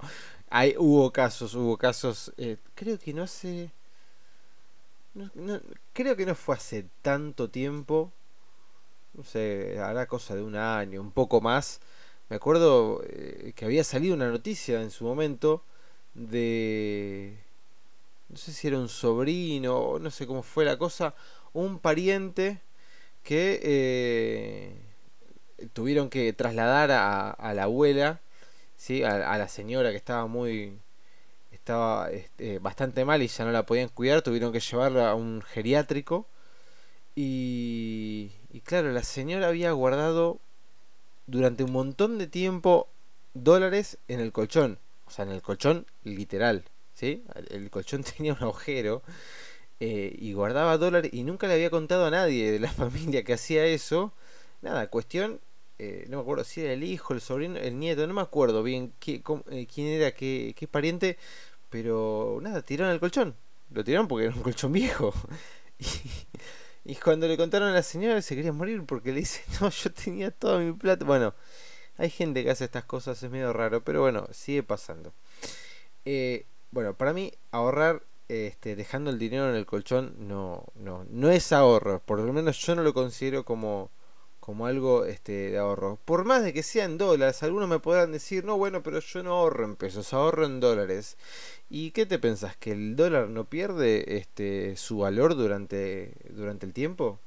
Hay, 0.48 0.76
hubo 0.78 1.10
casos, 1.10 1.56
hubo 1.56 1.76
casos, 1.76 2.32
eh, 2.36 2.56
creo 2.76 3.00
que 3.00 3.12
no 3.12 3.24
hace... 3.24 3.72
creo 5.92 6.14
que 6.14 6.24
no 6.24 6.36
fue 6.36 6.54
hace 6.54 6.86
tanto 7.02 7.50
tiempo 7.50 8.12
no 9.14 9.24
sé, 9.24 9.80
hará 9.80 10.06
cosa 10.06 10.36
de 10.36 10.42
un 10.42 10.54
año, 10.54 11.00
un 11.00 11.10
poco 11.10 11.40
más. 11.40 11.80
Me 12.28 12.36
acuerdo 12.36 13.02
eh, 13.08 13.54
que 13.56 13.64
había 13.64 13.82
salido 13.82 14.14
una 14.14 14.30
noticia 14.30 14.80
en 14.82 14.90
su 14.92 15.04
momento 15.04 15.64
de... 16.14 17.41
No 18.32 18.38
sé 18.38 18.52
si 18.52 18.66
era 18.66 18.78
un 18.78 18.88
sobrino, 18.88 19.98
no 20.00 20.10
sé 20.10 20.26
cómo 20.26 20.42
fue 20.42 20.64
la 20.64 20.78
cosa, 20.78 21.14
un 21.52 21.78
pariente 21.78 22.60
que 23.22 23.60
eh, 23.62 24.74
tuvieron 25.72 26.10
que 26.10 26.32
trasladar 26.32 26.90
a, 26.90 27.54
la 27.54 27.64
abuela, 27.64 28.20
¿sí? 28.76 29.04
A, 29.04 29.32
a, 29.32 29.38
la 29.38 29.48
señora 29.48 29.90
que 29.90 29.96
estaba 29.96 30.26
muy 30.26 30.78
estaba 31.62 32.10
este, 32.10 32.58
bastante 32.58 33.04
mal 33.04 33.22
y 33.22 33.28
ya 33.28 33.44
no 33.44 33.52
la 33.52 33.66
podían 33.66 33.88
cuidar, 33.88 34.22
tuvieron 34.22 34.52
que 34.52 34.60
llevarla 34.60 35.10
a 35.10 35.14
un 35.14 35.42
geriátrico. 35.42 36.26
Y, 37.14 38.32
y 38.50 38.60
claro, 38.62 38.90
la 38.92 39.02
señora 39.04 39.48
había 39.48 39.72
guardado 39.72 40.40
durante 41.26 41.64
un 41.64 41.72
montón 41.72 42.18
de 42.18 42.26
tiempo 42.26 42.88
dólares 43.34 43.98
en 44.08 44.20
el 44.20 44.32
colchón. 44.32 44.78
O 45.06 45.10
sea, 45.10 45.24
en 45.24 45.32
el 45.32 45.42
colchón 45.42 45.86
literal. 46.02 46.64
¿Sí? 46.94 47.24
El 47.50 47.70
colchón 47.70 48.04
tenía 48.16 48.32
un 48.32 48.42
agujero 48.42 49.02
eh, 49.80 50.14
y 50.16 50.32
guardaba 50.32 50.78
dólares 50.78 51.10
y 51.12 51.24
nunca 51.24 51.48
le 51.48 51.54
había 51.54 51.68
contado 51.70 52.06
a 52.06 52.10
nadie 52.10 52.52
de 52.52 52.60
la 52.60 52.70
familia 52.72 53.24
que 53.24 53.32
hacía 53.32 53.66
eso. 53.66 54.12
Nada, 54.60 54.88
cuestión, 54.88 55.40
eh, 55.78 56.06
no 56.08 56.18
me 56.18 56.22
acuerdo 56.22 56.44
si 56.44 56.60
era 56.60 56.72
el 56.72 56.84
hijo, 56.84 57.14
el 57.14 57.20
sobrino, 57.20 57.58
el 57.58 57.76
nieto, 57.78 58.06
no 58.06 58.14
me 58.14 58.20
acuerdo 58.20 58.62
bien 58.62 58.92
qué, 59.00 59.22
eh, 59.50 59.66
quién 59.66 59.88
era, 59.88 60.12
qué, 60.12 60.54
qué 60.56 60.68
pariente, 60.68 61.18
pero 61.68 62.38
nada, 62.40 62.62
tiraron 62.62 62.92
el 62.92 63.00
colchón. 63.00 63.34
Lo 63.70 63.82
tiraron 63.82 64.06
porque 64.06 64.26
era 64.26 64.34
un 64.36 64.42
colchón 64.42 64.72
viejo. 64.72 65.12
y, 66.84 66.94
cuando 66.96 67.26
le 67.26 67.36
contaron 67.36 67.68
a 67.68 67.72
la 67.72 67.82
señora 67.82 68.22
se 68.22 68.36
quería 68.36 68.52
morir 68.52 68.84
porque 68.86 69.10
le 69.10 69.20
dice, 69.20 69.42
no, 69.60 69.70
yo 69.70 69.92
tenía 69.92 70.30
todo 70.30 70.60
mi 70.60 70.72
plata. 70.72 71.04
Bueno, 71.04 71.34
hay 71.96 72.10
gente 72.10 72.44
que 72.44 72.50
hace 72.50 72.66
estas 72.66 72.84
cosas, 72.84 73.20
es 73.20 73.30
medio 73.30 73.52
raro, 73.52 73.82
pero 73.82 74.02
bueno, 74.02 74.28
sigue 74.30 74.62
pasando. 74.62 75.12
Bueno, 76.72 76.94
para 76.94 77.12
mí 77.12 77.32
ahorrar 77.50 78.02
este, 78.28 78.76
dejando 78.76 79.10
el 79.10 79.18
dinero 79.18 79.48
en 79.50 79.56
el 79.56 79.66
colchón 79.66 80.14
no, 80.18 80.64
no, 80.74 81.04
no 81.10 81.30
es 81.30 81.52
ahorro. 81.52 82.00
Por 82.00 82.20
lo 82.20 82.32
menos 82.32 82.58
yo 82.58 82.74
no 82.74 82.82
lo 82.82 82.94
considero 82.94 83.44
como, 83.44 83.90
como 84.40 84.66
algo 84.66 85.04
este, 85.04 85.50
de 85.50 85.58
ahorro. 85.58 85.98
Por 86.04 86.24
más 86.24 86.42
de 86.42 86.52
que 86.54 86.62
sean 86.62 86.98
dólares, 86.98 87.42
algunos 87.42 87.68
me 87.68 87.78
podrán 87.78 88.10
decir, 88.12 88.44
no, 88.44 88.56
bueno, 88.56 88.82
pero 88.82 89.00
yo 89.00 89.22
no 89.22 89.34
ahorro 89.34 89.64
en 89.64 89.76
pesos, 89.76 90.14
ahorro 90.14 90.46
en 90.46 90.60
dólares. 90.60 91.18
¿Y 91.68 91.90
qué 91.92 92.06
te 92.06 92.18
pensás? 92.18 92.56
¿Que 92.56 92.72
el 92.72 92.96
dólar 92.96 93.28
no 93.28 93.44
pierde 93.44 94.16
este, 94.16 94.76
su 94.76 94.98
valor 94.98 95.36
durante, 95.36 96.14
durante 96.30 96.64
el 96.66 96.72
tiempo? 96.72 97.18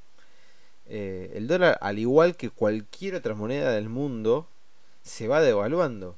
Eh, 0.88 1.34
el 1.36 1.48
dólar, 1.48 1.78
al 1.82 2.00
igual 2.00 2.36
que 2.36 2.50
cualquier 2.50 3.16
otra 3.16 3.36
moneda 3.36 3.72
del 3.72 3.90
mundo, 3.90 4.48
se 5.04 5.28
va 5.28 5.42
devaluando. 5.42 6.18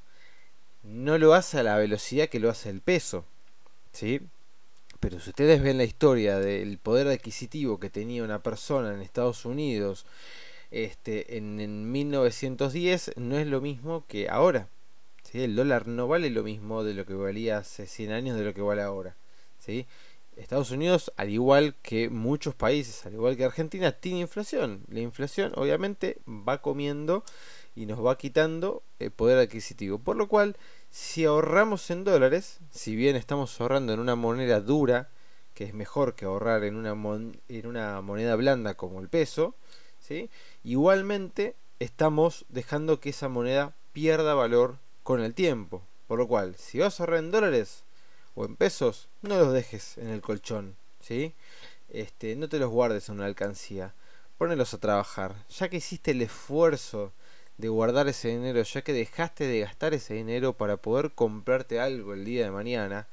No 0.88 1.17
lo 1.17 1.34
hace 1.34 1.60
a 1.60 1.63
la 1.63 1.75
velocidad 1.75 2.29
que 2.29 2.39
lo 2.39 2.50
hace 2.50 2.70
el 2.70 2.82
peso. 2.82 3.25
¿Sí? 3.91 4.22
Pero 5.00 5.20
si 5.20 5.29
ustedes 5.29 5.62
ven 5.62 5.77
la 5.77 5.84
historia 5.84 6.39
del 6.39 6.77
poder 6.77 7.08
adquisitivo 7.08 7.79
que 7.79 7.89
tenía 7.89 8.24
una 8.24 8.41
persona 8.41 8.94
en 8.94 9.01
Estados 9.01 9.46
Unidos 9.46 10.06
este, 10.72 11.38
en, 11.38 11.91
1910, 11.91 13.12
no 13.17 13.38
es 13.38 13.48
lo 13.48 13.60
mismo 13.60 14.06
que 14.08 14.29
ahora. 14.29 14.70
¿sí? 15.24 15.44
El 15.44 15.56
dólar 15.56 15.88
no 15.88 16.08
vale 16.08 16.29
lo 16.29 16.44
mismo 16.44 16.84
de 16.84 16.94
lo 16.94 17.06
que 17.06 17.13
valía 17.13 17.58
hace 17.58 17.86
100 17.86 18.12
años 18.12 18.38
de 18.38 18.46
lo 18.46 18.53
que 18.53 18.62
vale 18.62 18.82
ahora. 18.82 19.15
¿sí? 19.60 19.86
Estados 20.38 20.72
Unidos, 20.72 21.12
al 21.17 21.29
igual 21.29 21.75
que 21.82 22.10
muchos 22.10 22.56
países, 22.56 23.06
al 23.06 23.13
igual 23.13 23.36
que 23.36 23.44
Argentina, 23.44 23.91
tiene 23.91 24.20
inflación. 24.20 24.84
La 24.89 25.00
inflación 25.00 25.51
obviamente 25.56 26.17
va 26.27 26.62
comiendo 26.62 27.24
y 27.75 27.86
nos 27.86 28.03
va 28.03 28.17
quitando 28.17 28.84
el 29.00 29.12
poder 29.12 29.38
adquisitivo. 29.39 30.00
Por 30.00 30.15
lo 30.15 30.27
cual, 30.27 30.56
si 30.89 31.25
ahorramos 31.25 31.89
en 31.91 32.03
dólares, 32.03 32.60
si 32.72 32.96
bien 32.96 33.15
estamos 33.15 33.60
ahorrando 33.60 33.94
en 33.94 34.00
una 34.00 34.15
moneda 34.15 34.62
dura, 34.62 35.10
que 35.53 35.65
es 35.65 35.74
mejor 35.74 36.15
que 36.15 36.25
ahorrar 36.25 36.63
en 36.63 36.75
una, 36.75 36.94
moneda 36.96 38.36
blanda 38.36 38.75
como 38.75 39.00
el 39.00 39.10
peso, 39.10 39.56
¿sí? 40.00 40.29
igualmente 40.63 41.56
estamos 41.79 42.46
dejando 42.50 43.00
que 43.00 43.10
esa 43.10 43.29
moneda 43.29 43.74
pierda 43.94 44.34
valor 44.34 44.77
con 45.03 45.22
el 45.22 45.34
tiempo. 45.34 45.82
Por 46.08 46.20
lo 46.20 46.27
cual, 46.27 46.56
si 46.56 46.79
vas 46.79 47.00
a 47.00 47.03
ahorrar 47.03 47.20
en 47.20 47.32
dólares 47.32 47.84
o 48.36 48.46
en 48.46 48.56
pesos, 48.56 49.10
no 49.22 49.38
los 49.38 49.51
dejes 49.51 49.98
en 49.98 50.10
el 50.10 50.22
colchón, 50.22 50.75
¿sí? 51.01 51.34
Este, 51.89 52.36
no 52.36 52.48
te 52.50 52.60
los 52.60 52.70
guardes 52.70 53.10
en 53.10 53.15
una 53.15 53.25
alcancía, 53.25 53.94
ponelos 54.38 54.74
a 54.74 54.77
trabajar. 54.77 55.36
Ya 55.50 55.70
que 55.70 55.77
hiciste 55.77 56.12
el 56.12 56.22
esfuerzo 56.22 57.12
de 57.58 57.70
guardar 57.70 58.08
ese 58.08 58.30
dinero, 58.30 58.62
ya 58.62 58.82
que 58.82 58.94
dejaste 58.94 59.46
de 59.48 59.60
gastar 59.62 59.94
ese 59.94 60.14
dinero 60.14 60.54
para 60.54 60.78
poder 60.78 61.12
comprarte 61.12 61.80
algo 61.80 62.14
el 62.14 62.26
día 62.26 62.46
de 62.46 62.52
mañana, 62.52 63.08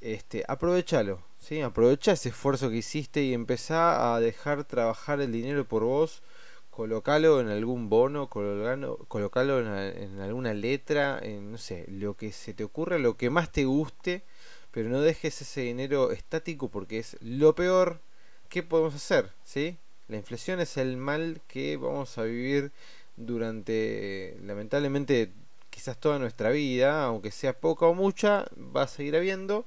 este, 0.00 0.44
aprovechalo, 0.48 1.22
¿sí? 1.38 1.60
aprovecha 1.60 2.12
ese 2.12 2.30
esfuerzo 2.30 2.70
que 2.70 2.76
hiciste 2.76 3.22
y 3.22 3.34
empezá 3.34 4.14
a 4.14 4.20
dejar 4.20 4.64
trabajar 4.64 5.20
el 5.20 5.32
dinero 5.32 5.64
por 5.66 5.84
vos, 5.84 6.22
colocalo 6.70 7.40
en 7.40 7.48
algún 7.48 7.90
bono, 7.90 8.28
colocalo, 8.28 9.60
en, 9.60 10.20
alguna 10.20 10.54
letra, 10.54 11.18
en 11.20 11.52
no 11.52 11.58
sé, 11.58 11.84
lo 11.88 12.14
que 12.14 12.32
se 12.32 12.54
te 12.54 12.64
ocurra, 12.64 12.98
lo 12.98 13.16
que 13.16 13.28
más 13.30 13.52
te 13.52 13.64
guste, 13.64 14.22
pero 14.70 14.88
no 14.88 15.00
dejes 15.00 15.42
ese 15.42 15.62
dinero 15.62 16.12
estático 16.12 16.68
porque 16.68 16.98
es 16.98 17.16
lo 17.20 17.54
peor 17.54 18.00
que 18.48 18.62
podemos 18.62 18.94
hacer, 18.94 19.32
¿sí? 19.44 19.76
La 20.08 20.16
inflación 20.16 20.60
es 20.60 20.76
el 20.76 20.96
mal 20.96 21.40
que 21.46 21.76
vamos 21.76 22.18
a 22.18 22.22
vivir 22.22 22.72
durante, 23.20 24.36
lamentablemente, 24.42 25.32
quizás 25.70 25.98
toda 25.98 26.18
nuestra 26.18 26.50
vida, 26.50 27.04
aunque 27.04 27.30
sea 27.30 27.58
poca 27.58 27.86
o 27.86 27.94
mucha, 27.94 28.46
va 28.56 28.82
a 28.82 28.88
seguir 28.88 29.16
habiendo. 29.16 29.66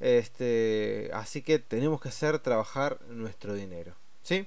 Este, 0.00 1.10
así 1.14 1.42
que 1.42 1.58
tenemos 1.58 2.00
que 2.00 2.08
hacer 2.08 2.38
trabajar 2.40 3.00
nuestro 3.08 3.54
dinero. 3.54 3.94
¿sí? 4.22 4.46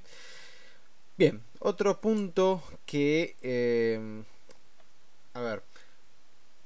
Bien, 1.18 1.42
otro 1.60 2.02
punto 2.02 2.62
que... 2.86 3.36
Eh, 3.42 4.24
a 5.34 5.42
ver, 5.42 5.64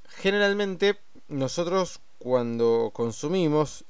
generalmente 0.07 0.97
nosotros 1.27 1.99
cuando 2.17 2.91
consumimos 2.93 3.85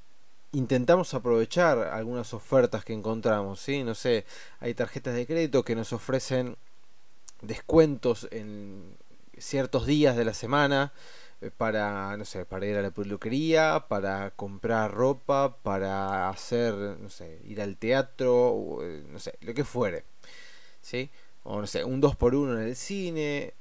intentamos 0.51 1.13
aprovechar 1.13 1.79
algunas 1.79 2.33
ofertas 2.33 2.85
que 2.85 2.93
encontramos, 2.93 3.59
¿sí? 3.59 3.83
No 3.83 3.95
sé, 3.95 4.25
hay 4.59 4.73
tarjetas 4.73 5.15
de 5.15 5.25
crédito 5.25 5.63
que 5.63 5.75
nos 5.75 5.93
ofrecen 5.93 6.57
descuentos 7.43 8.27
en 8.31 8.95
ciertos 9.38 9.85
días 9.85 10.15
de 10.15 10.25
la 10.25 10.33
semana 10.33 10.93
eh, 11.41 11.51
para, 11.55 12.15
no 12.17 12.25
sé, 12.25 12.45
para 12.45 12.65
ir 12.65 12.77
a 12.77 12.81
la 12.81 12.91
peluquería, 12.91 13.85
para 13.88 14.31
comprar 14.31 14.91
ropa, 14.93 15.57
para 15.57 16.29
hacer, 16.29 16.73
no 16.73 17.09
sé, 17.09 17.39
ir 17.45 17.62
al 17.62 17.77
teatro, 17.77 18.79
eh, 18.81 19.03
no 19.09 19.19
sé, 19.19 19.35
lo 19.41 19.53
que 19.53 19.63
fuere. 19.63 20.03
¿Sí? 20.81 21.09
O 21.43 21.59
no 21.62 21.67
sé, 21.67 21.83
un 21.83 22.01
2x1 22.01 22.53
en 22.53 22.67
el 22.67 22.75
cine. 22.75 23.53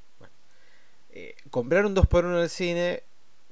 Eh, 1.11 1.35
comprar 1.51 1.85
un 1.87 1.95
2x1 1.95 2.37
en 2.37 2.43
el 2.43 2.51
cine, 2.51 3.03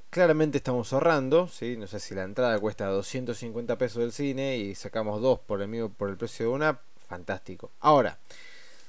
claramente 0.09 0.57
estamos 0.57 0.91
ahorrando, 0.93 1.47
¿sí? 1.47 1.77
No 1.77 1.87
sé 1.87 1.99
si 1.99 2.15
la 2.15 2.23
entrada 2.23 2.57
cuesta 2.59 2.87
250 2.87 3.77
pesos 3.77 4.01
del 4.01 4.11
cine 4.11 4.57
y 4.57 4.75
sacamos 4.75 5.21
dos 5.21 5.39
por 5.39 5.61
el, 5.61 5.67
mismo, 5.67 5.89
por 5.89 6.09
el 6.09 6.17
precio 6.17 6.47
de 6.47 6.51
una, 6.53 6.79
fantástico. 7.07 7.71
Ahora, 7.81 8.17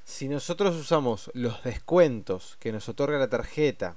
si 0.05 0.29
nosotros 0.29 0.77
usamos 0.77 1.31
los 1.35 1.63
descuentos 1.63 2.57
que 2.61 2.73
nos 2.73 2.89
otorga 2.89 3.19
la 3.19 3.31
tarjeta 3.31 3.97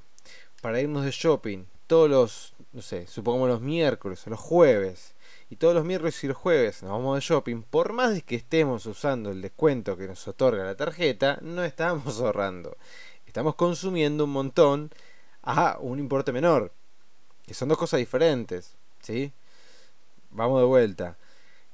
para 0.61 0.81
irnos 0.81 1.05
de 1.05 1.11
shopping 1.11 1.65
todos 1.87 2.09
los, 2.09 2.53
no 2.73 2.81
sé, 2.81 3.07
supongamos 3.07 3.49
los 3.49 3.61
miércoles 3.61 4.25
o 4.25 4.29
los 4.29 4.39
jueves, 4.39 5.15
y 5.49 5.57
todos 5.57 5.75
los 5.75 5.85
miércoles 5.85 6.23
y 6.23 6.27
los 6.27 6.37
jueves 6.37 6.81
nos 6.81 6.91
vamos 6.91 7.15
de 7.15 7.21
shopping, 7.21 7.61
por 7.61 7.93
más 7.93 8.23
que 8.23 8.35
estemos 8.35 8.85
usando 8.85 9.31
el 9.31 9.41
descuento 9.41 9.95
que 9.95 10.07
nos 10.07 10.27
otorga 10.27 10.63
la 10.63 10.75
tarjeta, 10.75 11.37
no 11.41 11.63
estamos 11.63 12.19
ahorrando. 12.21 12.77
Estamos 13.25 13.55
consumiendo 13.55 14.23
un 14.23 14.31
montón 14.31 14.91
a 15.43 15.77
un 15.79 15.99
importe 15.99 16.31
menor, 16.31 16.71
que 17.45 17.53
son 17.53 17.69
dos 17.69 17.77
cosas 17.77 17.99
diferentes, 17.99 18.75
¿sí? 19.01 19.31
Vamos 20.31 20.61
de 20.61 20.65
vuelta. 20.65 21.17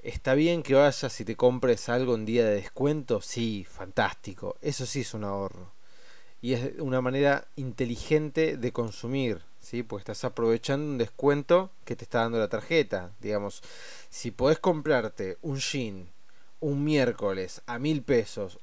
¿Está 0.04 0.34
bien 0.34 0.64
que 0.64 0.74
vayas 0.74 1.22
y 1.22 1.26
te 1.26 1.36
compres 1.36 1.88
algo 1.88 2.16
en 2.16 2.26
día 2.26 2.44
de 2.44 2.56
descuento? 2.56 3.22
Sí, 3.22 3.68
fantástico. 3.70 4.58
Eso 4.62 4.88
sí 4.88 5.02
es 5.02 5.14
un 5.14 5.24
ahorro. 5.24 5.72
Y 6.42 6.54
es 6.54 6.80
una 6.80 7.02
manera 7.02 7.48
inteligente 7.56 8.58
de 8.58 8.72
consumir, 8.74 9.44
¿sí? 9.60 9.84
Porque 9.84 10.02
estás 10.02 10.24
aprovechando 10.24 10.88
un 10.88 10.98
descuento 10.98 11.70
que 11.86 11.96
te 11.96 12.06
está 12.06 12.22
dando 12.22 12.40
la 12.40 12.48
tarjeta. 12.48 13.12
Digamos, 13.20 13.62
si 14.10 14.32
podés 14.32 14.58
comprarte 14.58 15.38
un 15.44 15.60
jean 15.60 16.10
un 16.62 16.84
miércoles 16.84 17.62
a 17.68 17.78
mil 17.78 18.02
pesos 18.02 18.60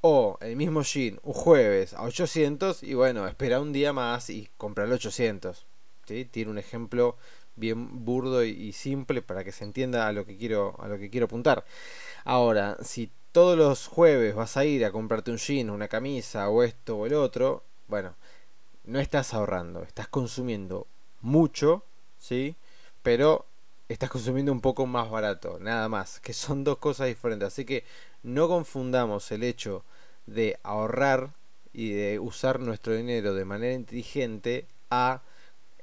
o 0.00 0.36
el 0.40 0.56
mismo 0.56 0.82
jean 0.82 1.20
un 1.22 1.32
jueves 1.32 1.94
a 1.94 2.02
800 2.02 2.82
y 2.82 2.94
bueno, 2.94 3.28
espera 3.28 3.60
un 3.60 3.72
día 3.72 3.92
más 3.92 4.30
y 4.30 4.48
comprar 4.56 4.90
800. 4.90 5.64
¿sí? 6.06 6.24
Tiene 6.24 6.50
un 6.50 6.58
ejemplo 6.58 7.16
bien 7.56 8.04
burdo 8.04 8.44
y, 8.44 8.72
simple 8.72 9.22
para 9.22 9.44
que 9.44 9.52
se 9.52 9.64
entienda 9.64 10.06
a 10.06 10.12
lo 10.12 10.26
que 10.26 10.36
quiero 10.36 10.76
a 10.80 10.88
lo 10.88 10.98
que 10.98 11.10
quiero 11.10 11.26
apuntar. 11.26 11.64
Ahora, 12.24 12.76
si 12.82 13.10
todos 13.32 13.56
los 13.58 13.86
jueves 13.86 14.34
vas 14.34 14.56
a 14.56 14.64
ir 14.64 14.84
a 14.84 14.92
comprarte 14.92 15.30
un 15.30 15.38
jean, 15.38 15.70
una 15.70 15.88
camisa 15.88 16.48
o 16.48 16.62
esto 16.62 16.98
o 16.98 17.06
el 17.06 17.14
otro, 17.14 17.64
bueno, 17.88 18.14
no 18.84 19.00
estás 19.00 19.34
ahorrando, 19.34 19.82
estás 19.82 20.08
consumiendo 20.08 20.86
mucho, 21.20 21.84
¿sí? 22.18 22.56
Pero 23.02 23.46
estás 23.88 24.10
consumiendo 24.10 24.52
un 24.52 24.60
poco 24.60 24.86
más 24.86 25.10
barato, 25.10 25.58
nada 25.60 25.88
más, 25.88 26.20
que 26.20 26.32
son 26.32 26.64
dos 26.64 26.78
cosas 26.78 27.08
diferentes. 27.08 27.48
Así 27.48 27.64
que 27.64 27.84
no 28.22 28.48
confundamos 28.48 29.30
el 29.32 29.42
hecho 29.42 29.84
de 30.26 30.58
ahorrar 30.62 31.30
y 31.72 31.90
de 31.90 32.18
usar 32.18 32.60
nuestro 32.60 32.94
dinero 32.94 33.34
de 33.34 33.44
manera 33.44 33.74
inteligente 33.74 34.66
a 34.90 35.22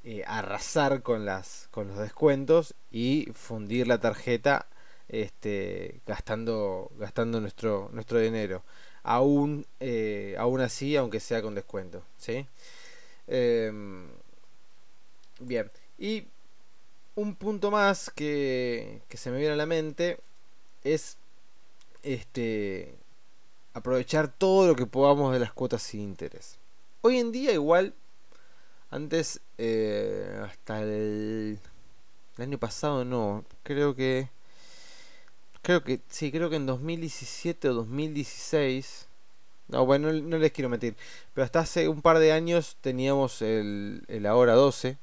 eh, 0.03 0.24
arrasar 0.27 1.01
con, 1.01 1.25
las, 1.25 1.67
con 1.72 1.88
los 1.88 1.98
descuentos 1.98 2.74
y 2.91 3.29
fundir 3.33 3.88
la 3.88 4.00
tarjeta 4.00 4.67
este, 5.07 6.01
gastando, 6.05 6.91
gastando 6.98 7.39
nuestro, 7.39 7.89
nuestro 7.93 8.19
dinero. 8.19 8.63
Aún, 9.03 9.65
eh, 9.79 10.36
aún 10.38 10.62
así, 10.62 10.95
aunque 10.95 11.19
sea 11.19 11.41
con 11.41 11.55
descuento. 11.55 12.03
¿sí? 12.17 12.45
Em, 13.27 14.07
bien, 15.39 15.72
y 15.98 16.25
un 17.15 17.36
punto 17.36 17.72
más 17.72 18.10
que, 18.10 19.01
que 19.07 19.17
se 19.17 19.31
me 19.31 19.38
viene 19.38 19.53
a 19.53 19.57
la 19.57 19.65
mente 19.65 20.19
es 20.83 21.17
este 22.01 22.95
aprovechar 23.74 24.27
todo 24.27 24.67
lo 24.67 24.75
que 24.75 24.86
podamos 24.86 25.33
de 25.33 25.39
las 25.39 25.53
cuotas 25.53 25.81
sin 25.81 26.01
interés. 26.01 26.57
Hoy 27.01 27.19
en 27.19 27.31
día 27.31 27.51
igual, 27.51 27.93
antes, 28.93 29.41
eh, 29.57 30.39
hasta 30.43 30.81
el, 30.81 31.59
el, 32.38 32.43
año 32.43 32.59
pasado 32.59 33.03
no, 33.03 33.43
creo 33.63 33.95
que, 33.95 34.29
creo 35.63 35.83
que, 35.83 36.01
sí, 36.09 36.31
creo 36.31 36.50
que 36.50 36.57
en 36.57 36.67
2017 36.67 37.69
o 37.69 37.73
2016, 37.73 39.07
no, 39.69 39.85
bueno, 39.85 40.13
no, 40.13 40.38
les 40.38 40.51
quiero 40.51 40.69
mentir, 40.69 40.95
pero 41.33 41.43
hasta 41.43 41.62
hace 41.62 41.88
un 41.88 42.01
par 42.01 42.19
de 42.19 42.33
años 42.33 42.77
teníamos 42.81 43.41
el, 43.41 44.03
el 44.07 44.25
hora 44.27 44.53
12 44.53 44.97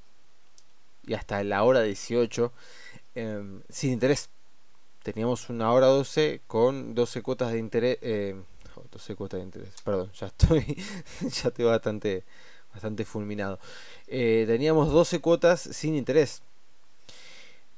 y 1.06 1.14
hasta 1.14 1.42
la 1.42 1.64
hora 1.64 1.82
18 1.82 2.52
em, 3.16 3.62
sin 3.68 3.92
interés. 3.92 4.30
Teníamos 5.02 5.48
una 5.48 5.72
hora 5.72 5.86
12 5.86 6.42
con 6.46 6.94
12 6.94 7.22
cuotas 7.22 7.52
de 7.52 7.58
interés. 7.58 7.98
Eh, 8.02 8.36
12 8.92 9.16
cuotas 9.16 9.40
de 9.40 9.44
interés. 9.44 9.70
Perdón, 9.82 10.12
ya 10.12 10.28
estoy, 10.28 10.76
ya 11.20 11.48
estoy 11.48 11.64
bastante, 11.64 12.24
bastante 12.72 13.04
fulminado. 13.04 13.58
Eh, 14.06 14.44
teníamos 14.46 14.90
12 14.90 15.20
cuotas 15.20 15.60
sin 15.60 15.94
interés. 15.96 16.42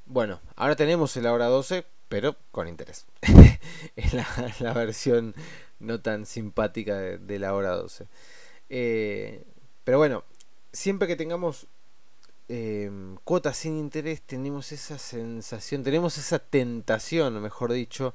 Bueno, 0.07 0.41
ahora 0.57 0.77
tenemos 0.77 1.17
el 1.17 1.27
hora 1.27 1.47
12, 1.47 1.85
pero 2.09 2.37
con 2.51 2.69
interés. 2.69 3.07
es 3.97 4.13
la, 4.61 4.73
versión 4.73 5.35
no 5.81 6.01
tan 6.01 6.27
simpática 6.27 6.97
de, 6.99 7.39
la 7.39 7.55
hora 7.55 7.71
12. 7.71 8.07
Eh, 8.69 9.45
pero 9.85 9.99
bueno, 9.99 10.25
siempre 10.73 11.09
que 11.09 11.17
tengamos 11.17 11.67
Em, 12.55 13.17
cuotas 13.25 13.57
sin 13.57 13.79
interés 13.79 14.21
tenemos 14.21 14.73
esa 14.73 14.99
sensación, 14.99 15.83
tenemos 15.83 16.19
esa 16.19 16.39
tentación, 16.39 17.41
mejor 17.41 17.73
dicho, 17.73 18.15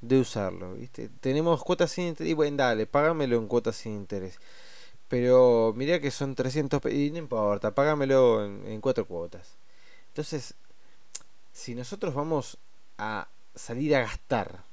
de 0.00 0.20
usarlo. 0.20 0.74
¿viste? 0.74 1.08
Tenemos 1.20 1.64
cuotas 1.64 1.90
sin 1.90 2.06
interés 2.06 2.30
y 2.30 2.34
bueno, 2.34 2.58
dale, 2.58 2.86
págamelo 2.86 3.36
en 3.38 3.48
cuotas 3.48 3.76
sin 3.76 3.94
interés. 3.94 4.38
Pero 5.12 5.74
mira 5.76 6.00
que 6.00 6.10
son 6.10 6.34
300 6.34 6.80
y 6.90 7.10
no 7.10 7.18
importa, 7.18 7.74
págamelo 7.74 8.46
en, 8.46 8.66
en 8.66 8.80
cuatro 8.80 9.04
cuotas. 9.06 9.58
Entonces, 10.08 10.54
si 11.52 11.74
nosotros 11.74 12.14
vamos 12.14 12.56
a 12.96 13.28
salir 13.54 13.94
a 13.94 14.00
gastar 14.00 14.64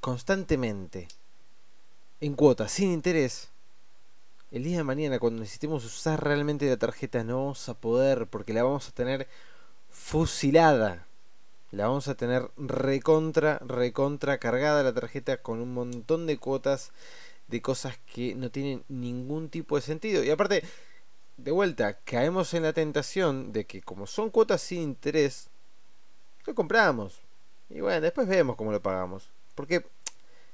constantemente 0.00 1.08
en 2.22 2.32
cuotas 2.36 2.72
sin 2.72 2.90
interés, 2.90 3.50
el 4.50 4.64
día 4.64 4.78
de 4.78 4.84
mañana 4.84 5.18
cuando 5.18 5.40
necesitemos 5.40 5.84
usar 5.84 6.24
realmente 6.24 6.66
la 6.70 6.78
tarjeta 6.78 7.22
no 7.22 7.36
vamos 7.36 7.68
a 7.68 7.74
poder 7.74 8.28
porque 8.28 8.54
la 8.54 8.62
vamos 8.62 8.88
a 8.88 8.92
tener 8.92 9.28
fusilada. 9.90 11.06
La 11.70 11.88
vamos 11.88 12.08
a 12.08 12.14
tener 12.14 12.48
recontra, 12.56 13.58
recontra 13.58 14.38
cargada 14.38 14.82
la 14.82 14.94
tarjeta 14.94 15.36
con 15.36 15.60
un 15.60 15.74
montón 15.74 16.26
de 16.26 16.38
cuotas 16.38 16.92
de 17.48 17.62
cosas 17.62 17.98
que 18.12 18.34
no 18.34 18.50
tienen 18.50 18.84
ningún 18.88 19.48
tipo 19.48 19.76
de 19.76 19.82
sentido. 19.82 20.24
Y 20.24 20.30
aparte, 20.30 20.64
de 21.36 21.50
vuelta, 21.50 21.98
caemos 22.00 22.54
en 22.54 22.64
la 22.64 22.72
tentación 22.72 23.52
de 23.52 23.66
que 23.66 23.82
como 23.82 24.06
son 24.06 24.30
cuotas 24.30 24.62
sin 24.62 24.82
interés, 24.82 25.48
lo 26.44 26.54
compramos. 26.54 27.20
Y 27.68 27.80
bueno, 27.80 28.00
después 28.00 28.28
vemos 28.28 28.56
cómo 28.56 28.72
lo 28.72 28.82
pagamos. 28.82 29.30
Porque 29.54 29.86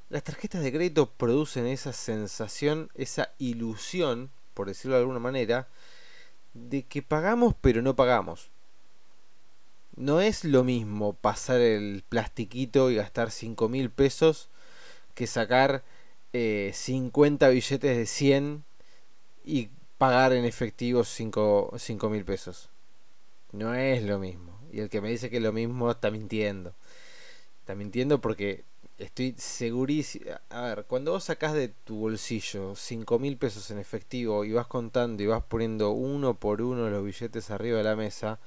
las 0.08 0.22
tarjetas 0.22 0.62
de 0.62 0.72
crédito 0.72 1.10
producen 1.10 1.66
esa 1.66 1.92
sensación, 1.92 2.90
esa 2.94 3.32
ilusión, 3.38 4.30
por 4.54 4.68
decirlo 4.68 4.96
de 4.96 5.00
alguna 5.00 5.18
manera, 5.18 5.68
de 6.54 6.82
que 6.84 7.02
pagamos 7.02 7.54
pero 7.60 7.82
no 7.82 7.96
pagamos. 7.96 8.50
No 9.96 10.20
es 10.20 10.44
lo 10.44 10.64
mismo 10.64 11.14
pasar 11.14 11.60
el 11.60 12.02
plastiquito 12.08 12.90
y 12.90 12.96
gastar 12.96 13.30
5 13.30 13.68
mil 13.68 13.90
pesos 13.90 14.48
que 15.14 15.26
sacar 15.26 15.82
50 16.32 17.48
eh, 17.48 17.52
billetes 17.52 17.96
de 17.96 18.06
100 18.06 18.64
y 19.44 19.68
pagar 19.98 20.32
en 20.32 20.44
efectivo 20.44 21.04
5 21.04 21.78
mil 22.10 22.24
pesos. 22.24 22.70
No 23.52 23.74
es 23.74 24.02
lo 24.02 24.18
mismo. 24.18 24.58
Y 24.72 24.80
el 24.80 24.88
que 24.88 25.00
me 25.00 25.10
dice 25.10 25.28
que 25.28 25.36
es 25.36 25.42
lo 25.42 25.52
mismo 25.52 25.90
está 25.90 26.10
mintiendo. 26.10 26.74
Está 27.60 27.74
mintiendo 27.74 28.20
porque 28.20 28.64
estoy 28.98 29.34
segurísimo. 29.36 30.26
A 30.50 30.62
ver, 30.62 30.84
cuando 30.86 31.12
vos 31.12 31.24
sacás 31.24 31.52
de 31.52 31.68
tu 31.68 31.96
bolsillo 31.96 32.74
5 32.74 33.18
mil 33.18 33.36
pesos 33.36 33.70
en 33.70 33.78
efectivo 33.78 34.44
y 34.44 34.52
vas 34.52 34.66
contando 34.66 35.22
y 35.22 35.26
vas 35.26 35.42
poniendo 35.44 35.90
uno 35.90 36.34
por 36.34 36.62
uno 36.62 36.88
los 36.88 37.04
billetes 37.04 37.50
arriba 37.50 37.78
de 37.78 37.84
la 37.84 37.96
mesa, 37.96 38.38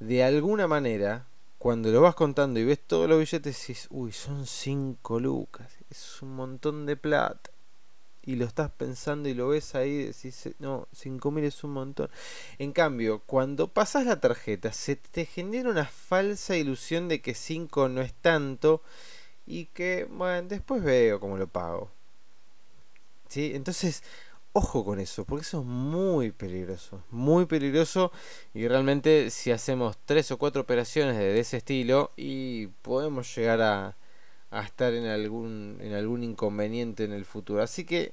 de 0.00 0.24
alguna 0.24 0.66
manera, 0.66 1.26
cuando 1.58 1.90
lo 1.90 2.00
vas 2.00 2.14
contando 2.14 2.60
y 2.60 2.64
ves 2.64 2.80
todos 2.80 3.08
los 3.08 3.18
billetes, 3.18 3.56
dices, 3.56 3.88
uy, 3.90 4.12
son 4.12 4.46
5 4.46 5.20
lucas, 5.20 5.70
es 5.94 6.22
un 6.22 6.34
montón 6.34 6.86
de 6.86 6.96
plata. 6.96 7.50
Y 8.26 8.36
lo 8.36 8.46
estás 8.46 8.70
pensando 8.70 9.28
y 9.28 9.34
lo 9.34 9.48
ves 9.48 9.74
ahí 9.74 10.04
decís, 10.04 10.48
no, 10.58 10.88
5 10.92 11.30
mil 11.30 11.44
es 11.44 11.62
un 11.62 11.72
montón. 11.72 12.08
En 12.58 12.72
cambio, 12.72 13.22
cuando 13.26 13.68
pasas 13.68 14.06
la 14.06 14.18
tarjeta, 14.18 14.72
se 14.72 14.96
te 14.96 15.26
genera 15.26 15.68
una 15.68 15.84
falsa 15.84 16.56
ilusión 16.56 17.08
de 17.08 17.20
que 17.20 17.34
5 17.34 17.90
no 17.90 18.00
es 18.00 18.14
tanto 18.14 18.82
y 19.46 19.66
que, 19.66 20.06
bueno, 20.10 20.48
después 20.48 20.82
veo 20.82 21.20
cómo 21.20 21.36
lo 21.36 21.46
pago. 21.48 21.90
¿Sí? 23.28 23.52
Entonces, 23.54 24.02
ojo 24.54 24.84
con 24.84 25.00
eso, 25.00 25.24
porque 25.26 25.42
eso 25.42 25.60
es 25.60 25.66
muy 25.66 26.30
peligroso, 26.30 27.02
muy 27.10 27.44
peligroso 27.44 28.10
y 28.54 28.68
realmente 28.68 29.30
si 29.30 29.50
hacemos 29.50 29.98
tres 30.06 30.30
o 30.30 30.38
cuatro 30.38 30.62
operaciones 30.62 31.18
de 31.18 31.38
ese 31.38 31.58
estilo 31.58 32.12
y 32.16 32.68
podemos 32.68 33.34
llegar 33.36 33.60
a, 33.60 33.96
a 34.54 34.62
estar 34.62 34.94
en 34.94 35.06
algún, 35.06 35.78
en 35.80 35.94
algún 35.94 36.22
inconveniente 36.22 37.04
en 37.04 37.12
el 37.12 37.24
futuro. 37.24 37.62
Así 37.62 37.84
que 37.84 38.12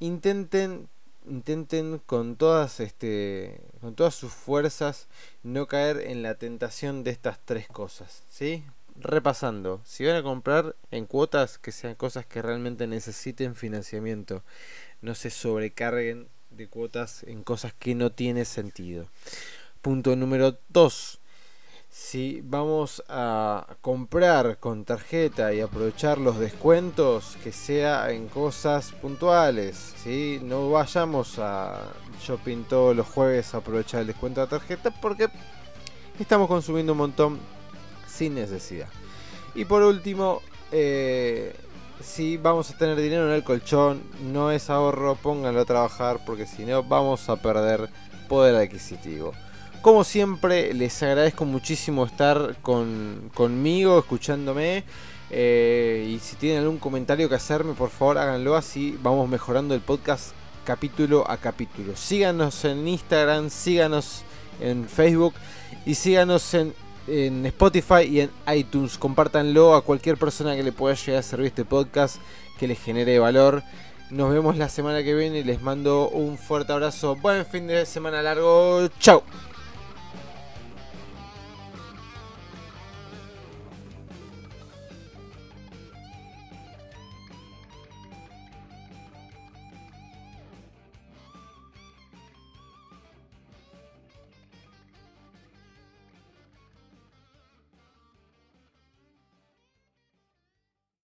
intenten 0.00 0.88
intenten 1.26 2.02
con 2.04 2.36
todas 2.36 2.80
este 2.80 3.58
con 3.80 3.94
todas 3.94 4.14
sus 4.14 4.30
fuerzas 4.30 5.08
no 5.42 5.66
caer 5.66 6.02
en 6.06 6.22
la 6.22 6.34
tentación 6.34 7.02
de 7.02 7.12
estas 7.12 7.38
tres 7.46 7.66
cosas, 7.66 8.24
¿sí? 8.28 8.62
repasando, 8.96 9.80
si 9.84 10.04
van 10.04 10.16
a 10.16 10.22
comprar 10.22 10.76
en 10.90 11.06
cuotas 11.06 11.58
que 11.58 11.72
sean 11.72 11.94
cosas 11.94 12.26
que 12.26 12.42
realmente 12.42 12.86
necesiten 12.86 13.56
financiamiento, 13.56 14.42
no 15.02 15.14
se 15.14 15.30
sobrecarguen 15.30 16.28
de 16.50 16.68
cuotas 16.68 17.24
en 17.24 17.42
cosas 17.42 17.74
que 17.74 17.94
no 17.94 18.12
tienen 18.12 18.44
sentido. 18.44 19.06
Punto 19.82 20.14
número 20.14 20.58
2. 20.68 21.20
Si 21.96 22.40
vamos 22.42 23.04
a 23.08 23.76
comprar 23.80 24.58
con 24.58 24.84
tarjeta 24.84 25.54
y 25.54 25.60
aprovechar 25.60 26.18
los 26.18 26.40
descuentos, 26.40 27.36
que 27.44 27.52
sea 27.52 28.10
en 28.10 28.26
cosas 28.26 28.90
puntuales. 28.90 29.94
¿sí? 30.02 30.40
No 30.42 30.72
vayamos 30.72 31.38
a 31.38 31.92
shopping 32.20 32.64
todos 32.64 32.96
los 32.96 33.06
jueves 33.06 33.54
a 33.54 33.58
aprovechar 33.58 34.00
el 34.00 34.08
descuento 34.08 34.40
de 34.40 34.48
tarjeta 34.48 34.90
porque 34.90 35.28
estamos 36.18 36.48
consumiendo 36.48 36.92
un 36.92 36.98
montón 36.98 37.38
sin 38.08 38.34
necesidad. 38.34 38.88
Y 39.54 39.64
por 39.64 39.84
último, 39.84 40.42
eh, 40.72 41.54
si 42.00 42.38
vamos 42.38 42.72
a 42.72 42.76
tener 42.76 42.96
dinero 42.96 43.28
en 43.28 43.34
el 43.36 43.44
colchón, 43.44 44.02
no 44.32 44.50
es 44.50 44.68
ahorro, 44.68 45.14
pónganlo 45.14 45.60
a 45.60 45.64
trabajar 45.64 46.24
porque 46.26 46.46
si 46.46 46.66
no 46.66 46.82
vamos 46.82 47.28
a 47.28 47.36
perder 47.36 47.88
poder 48.28 48.56
adquisitivo. 48.56 49.32
Como 49.84 50.02
siempre, 50.02 50.72
les 50.72 51.02
agradezco 51.02 51.44
muchísimo 51.44 52.06
estar 52.06 52.56
con, 52.62 53.30
conmigo, 53.34 53.98
escuchándome. 53.98 54.82
Eh, 55.28 56.10
y 56.10 56.20
si 56.20 56.36
tienen 56.36 56.62
algún 56.62 56.78
comentario 56.78 57.28
que 57.28 57.34
hacerme, 57.34 57.74
por 57.74 57.90
favor 57.90 58.16
háganlo 58.16 58.56
así. 58.56 58.98
Vamos 59.02 59.28
mejorando 59.28 59.74
el 59.74 59.82
podcast 59.82 60.32
capítulo 60.64 61.30
a 61.30 61.36
capítulo. 61.36 61.96
Síganos 61.96 62.64
en 62.64 62.88
Instagram, 62.88 63.50
síganos 63.50 64.22
en 64.58 64.88
Facebook 64.88 65.34
y 65.84 65.96
síganos 65.96 66.54
en 66.54 66.72
en 67.06 67.44
Spotify 67.44 68.04
y 68.08 68.20
en 68.20 68.30
iTunes. 68.56 68.96
Compártanlo 68.96 69.74
a 69.74 69.82
cualquier 69.82 70.16
persona 70.16 70.56
que 70.56 70.62
le 70.62 70.72
pueda 70.72 70.94
llegar 70.94 71.20
a 71.20 71.22
servir 71.22 71.48
este 71.48 71.66
podcast, 71.66 72.16
que 72.58 72.66
les 72.66 72.82
genere 72.82 73.18
valor. 73.18 73.62
Nos 74.08 74.32
vemos 74.32 74.56
la 74.56 74.70
semana 74.70 75.02
que 75.02 75.14
viene 75.14 75.40
y 75.40 75.44
les 75.44 75.60
mando 75.60 76.08
un 76.08 76.38
fuerte 76.38 76.72
abrazo. 76.72 77.16
Buen 77.16 77.44
fin 77.44 77.66
de 77.66 77.84
semana 77.84 78.22
largo. 78.22 78.88
Chao. 78.98 79.22